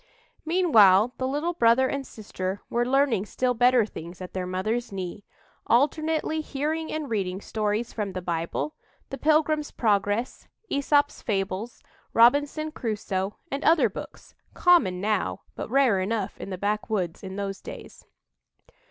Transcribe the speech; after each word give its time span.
Meanwhile 0.47 1.13
the 1.19 1.27
little 1.27 1.53
brother 1.53 1.87
and 1.87 2.07
sister 2.07 2.61
were 2.71 2.87
learning 2.87 3.27
still 3.27 3.53
better 3.53 3.85
things 3.85 4.19
at 4.19 4.33
their 4.33 4.47
mother's 4.47 4.91
knee, 4.91 5.25
alternately 5.67 6.41
hearing 6.41 6.91
and 6.91 7.07
reading 7.07 7.39
stories 7.39 7.93
from 7.93 8.13
the 8.13 8.19
Bible, 8.23 8.73
"The 9.11 9.19
Pilgrim's 9.19 9.69
Progress," 9.69 10.47
"Æsop's 10.71 11.21
Fables," 11.21 11.83
"Robinson 12.13 12.71
Crusoe," 12.71 13.35
and 13.51 13.63
other 13.63 13.89
books, 13.89 14.33
common 14.55 15.01
now, 15.01 15.41
but 15.53 15.69
rare 15.69 15.99
enough 15.99 16.41
in 16.41 16.49
the 16.49 16.57
backwoods 16.57 17.21
in 17.21 17.35
those 17.35 17.61
days. 17.61 18.03